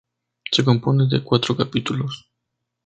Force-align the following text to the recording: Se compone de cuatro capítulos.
Se 0.51 0.63
compone 0.65 1.05
de 1.07 1.23
cuatro 1.23 1.55
capítulos. 1.55 2.27